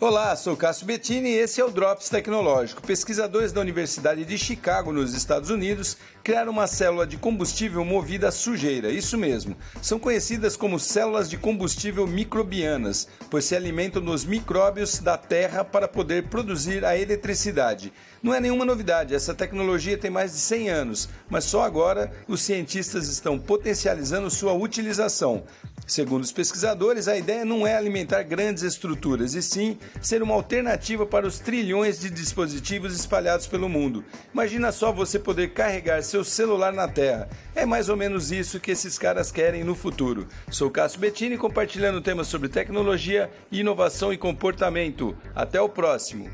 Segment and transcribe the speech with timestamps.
[0.00, 2.82] Olá, sou Cássio Bettini e esse é o Drops Tecnológico.
[2.82, 8.32] Pesquisadores da Universidade de Chicago, nos Estados Unidos, criaram uma célula de combustível movida a
[8.32, 8.90] sujeira.
[8.90, 9.56] Isso mesmo.
[9.80, 15.86] São conhecidas como células de combustível microbianas, pois se alimentam dos micróbios da terra para
[15.86, 17.92] poder produzir a eletricidade.
[18.20, 22.42] Não é nenhuma novidade, essa tecnologia tem mais de 100 anos, mas só agora os
[22.42, 25.44] cientistas estão potencializando sua utilização.
[25.86, 31.04] Segundo os pesquisadores, a ideia não é alimentar grandes estruturas, e sim ser uma alternativa
[31.04, 34.02] para os trilhões de dispositivos espalhados pelo mundo.
[34.32, 37.28] Imagina só você poder carregar seu celular na Terra.
[37.54, 40.26] É mais ou menos isso que esses caras querem no futuro.
[40.50, 45.16] Sou Cássio Bettini compartilhando temas sobre tecnologia, inovação e comportamento.
[45.34, 46.30] Até o próximo.